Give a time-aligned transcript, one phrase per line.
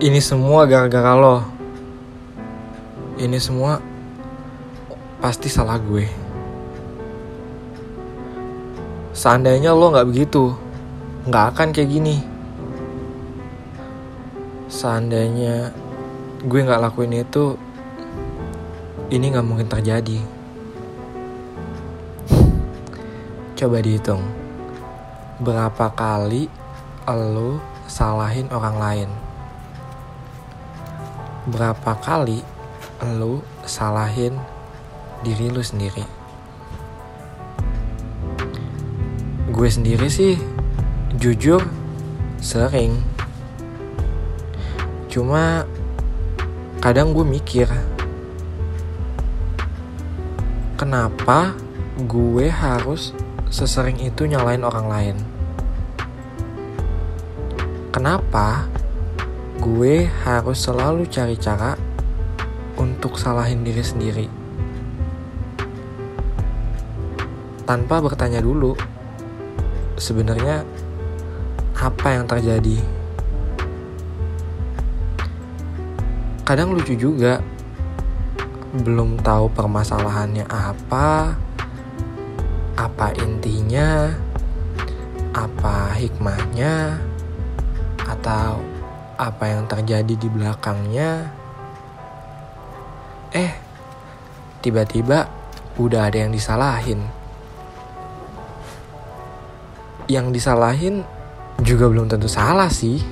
[0.00, 1.44] Ini semua gara-gara lo.
[3.20, 3.76] Ini semua
[5.20, 6.08] pasti salah gue.
[9.12, 10.56] Seandainya lo nggak begitu,
[11.28, 12.16] nggak akan kayak gini.
[14.72, 15.68] Seandainya
[16.48, 17.60] gue nggak lakuin itu,
[19.12, 20.16] ini nggak mungkin terjadi.
[23.52, 24.24] Coba dihitung,
[25.44, 26.48] berapa kali
[27.04, 29.29] lo salahin orang lain?
[31.50, 32.38] Berapa kali
[33.18, 34.38] lo salahin
[35.26, 36.06] diri lu sendiri?
[39.50, 40.38] Gue sendiri sih,
[41.18, 41.58] jujur,
[42.38, 43.02] sering.
[45.10, 45.66] Cuma
[46.78, 47.66] kadang gue mikir,
[50.78, 51.58] kenapa
[51.98, 53.10] gue harus
[53.50, 55.16] sesering itu nyalain orang lain?
[57.90, 58.70] Kenapa
[59.60, 61.76] gue harus selalu cari cara
[62.80, 64.26] untuk salahin diri sendiri?
[67.68, 68.72] Tanpa bertanya dulu,
[70.00, 70.64] sebenarnya
[71.76, 72.80] apa yang terjadi?
[76.48, 77.44] Kadang lucu juga,
[78.80, 81.36] belum tahu permasalahannya apa,
[82.80, 84.08] apa intinya,
[85.36, 86.96] apa hikmahnya,
[88.08, 88.79] atau
[89.20, 91.28] apa yang terjadi di belakangnya.
[93.36, 93.52] Eh,
[94.64, 95.28] tiba-tiba
[95.76, 97.04] udah ada yang disalahin.
[100.08, 101.04] Yang disalahin
[101.60, 102.96] juga belum tentu salah sih.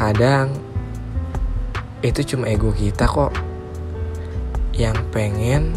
[0.00, 0.56] Kadang
[2.00, 3.36] itu cuma ego kita kok
[4.76, 5.76] yang pengen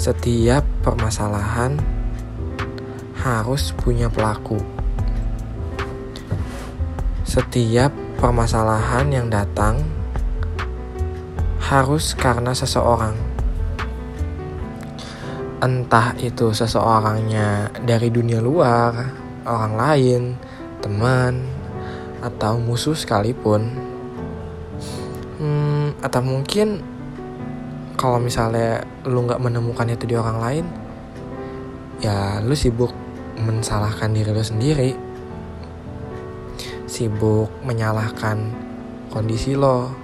[0.00, 1.76] setiap permasalahan
[3.20, 4.79] harus punya pelaku.
[7.30, 9.78] Setiap permasalahan yang datang
[11.62, 13.14] harus karena seseorang.
[15.62, 19.14] Entah itu seseorangnya dari dunia luar,
[19.46, 20.22] orang lain,
[20.82, 21.46] teman,
[22.18, 23.78] atau musuh sekalipun.
[25.38, 26.82] Hmm, atau mungkin
[27.94, 30.66] kalau misalnya lu nggak menemukan itu di orang lain,
[32.02, 32.90] ya lu sibuk
[33.38, 35.09] mensalahkan diri lu sendiri
[36.90, 38.50] sibuk menyalahkan
[39.14, 39.94] kondisi lo,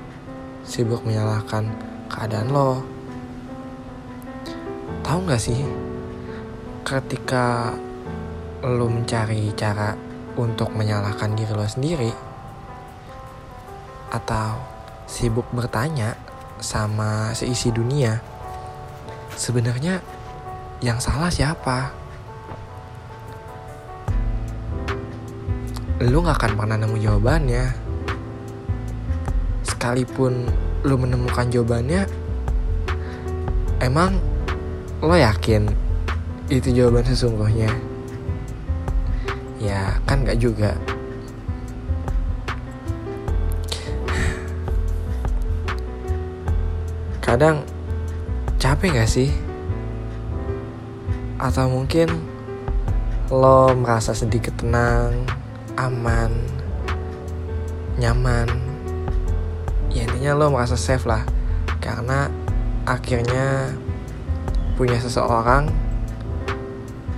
[0.62, 1.66] sibuk menyalahkan
[2.06, 2.78] keadaan lo.
[5.02, 5.66] Tahu nggak sih,
[6.86, 7.74] ketika
[8.62, 9.98] lo mencari cara
[10.38, 12.14] untuk menyalahkan diri lo sendiri,
[14.14, 14.62] atau
[15.10, 16.14] sibuk bertanya
[16.62, 18.22] sama seisi dunia,
[19.34, 19.98] sebenarnya
[20.86, 22.05] yang salah siapa?
[25.96, 27.64] Lu gak akan pernah nemu jawabannya.
[29.64, 30.44] Sekalipun
[30.84, 32.04] lu menemukan jawabannya,
[33.80, 34.20] emang
[35.00, 35.72] lo yakin
[36.52, 37.72] itu jawaban sesungguhnya?
[39.56, 40.76] Ya kan gak juga.
[47.24, 47.64] Kadang
[48.60, 49.32] capek gak sih?
[51.40, 52.12] Atau mungkin
[53.32, 55.45] lo merasa sedikit tenang
[55.76, 56.56] aman
[57.96, 58.48] nyaman.
[59.92, 61.24] Ya intinya lo merasa safe lah.
[61.80, 62.28] Karena
[62.84, 63.72] akhirnya
[64.76, 65.72] punya seseorang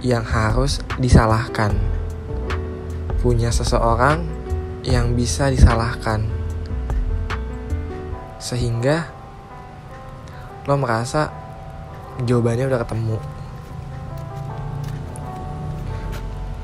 [0.02, 1.74] yang harus disalahkan.
[3.18, 4.22] Punya seseorang
[4.86, 6.22] yang bisa disalahkan.
[8.38, 9.10] Sehingga
[10.70, 11.34] lo merasa
[12.22, 13.18] jawabannya udah ketemu.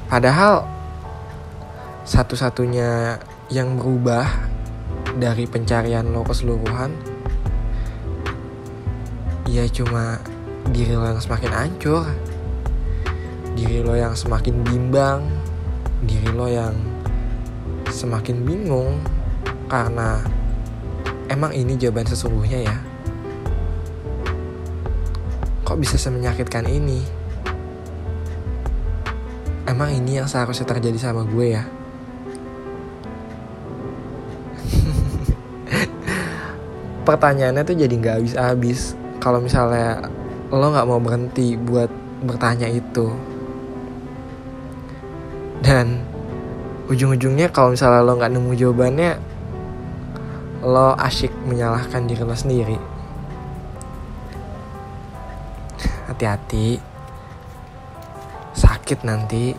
[0.07, 0.74] Padahal
[2.05, 3.17] satu-satunya
[3.49, 4.29] yang berubah
[5.17, 6.93] dari pencarian lo keseluruhan
[9.49, 10.21] ya cuma
[10.69, 12.05] diri lo yang semakin hancur
[13.57, 15.25] diri lo yang semakin bimbang
[16.05, 16.77] diri lo yang
[17.89, 19.01] semakin bingung
[19.71, 20.21] karena
[21.33, 22.77] emang ini jawaban sesungguhnya ya.
[25.65, 27.01] Kok bisa semenyakitkan ini?
[29.65, 31.65] Emang ini yang seharusnya terjadi sama gue ya
[37.05, 38.97] pertanyaannya tuh jadi nggak habis-habis.
[39.21, 40.09] Kalau misalnya
[40.49, 41.89] lo nggak mau berhenti buat
[42.25, 43.13] bertanya itu.
[45.65, 46.05] Dan
[46.89, 49.13] ujung-ujungnya kalau misalnya lo nggak nemu jawabannya
[50.65, 52.79] lo asyik menyalahkan diri lo sendiri.
[56.09, 56.81] Hati-hati.
[58.57, 59.53] Sakit nanti.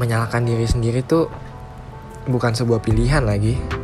[0.00, 1.28] Menyalahkan diri sendiri tuh
[2.24, 3.79] bukan sebuah pilihan lagi.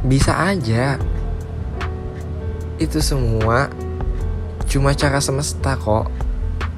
[0.00, 0.96] Bisa aja
[2.80, 3.68] itu semua
[4.64, 6.08] cuma cara semesta kok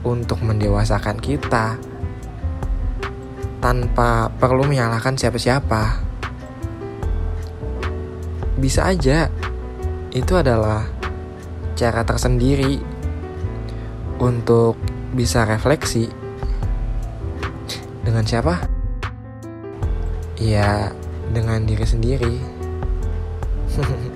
[0.03, 1.79] untuk mendewasakan kita
[3.63, 6.03] tanpa perlu menyalahkan siapa-siapa.
[8.59, 9.31] Bisa aja
[10.11, 10.91] itu adalah
[11.79, 12.83] cara tersendiri
[14.19, 14.75] untuk
[15.15, 16.11] bisa refleksi
[18.03, 18.67] dengan siapa?
[20.43, 20.91] Ya,
[21.31, 22.62] dengan diri sendiri.
[23.75, 24.12] 嘿嘿嘿